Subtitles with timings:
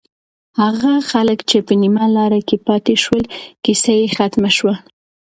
[0.61, 3.23] هغه خلک چې په نیمه لاره کې پاتې شول،
[3.63, 4.75] کیسه یې ختمه شوه.